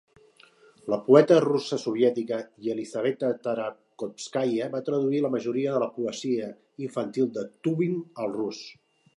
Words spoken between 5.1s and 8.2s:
la majoria de la poesia infantil de Tuwim